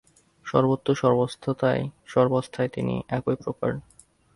সর্বত্র 0.45 0.89
সর্বাবস্থায় 2.07 2.69
তিনি 2.69 2.95
একই 3.09 3.35
প্রকার। 3.43 3.71